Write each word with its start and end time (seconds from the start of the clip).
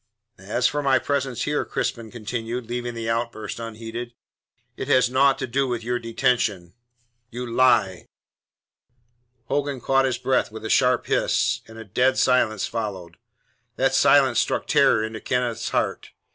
"As 0.39 0.65
for 0.65 0.81
my 0.81 0.97
presence 0.97 1.43
here," 1.43 1.63
Crispin 1.63 2.09
continued, 2.09 2.65
leaving 2.65 2.95
the 2.95 3.07
outburst 3.07 3.59
unheeded, 3.59 4.15
"it 4.75 4.87
has 4.87 5.11
naught 5.11 5.37
to 5.37 5.45
do 5.45 5.67
with 5.67 5.83
your 5.83 5.99
detention." 5.99 6.73
"You 7.29 7.45
lie!" 7.45 8.07
Hogan 9.45 9.79
caught 9.79 10.05
his 10.05 10.17
breath 10.17 10.51
with 10.51 10.65
a 10.65 10.71
sharp 10.71 11.05
hiss, 11.05 11.61
and 11.67 11.77
a 11.77 11.85
dead 11.85 12.17
silence 12.17 12.65
followed. 12.65 13.17
That 13.75 13.93
silence 13.93 14.39
struck 14.39 14.65
terror 14.65 15.03
into 15.03 15.19
Kenneth's 15.21 15.69
heart. 15.69 16.09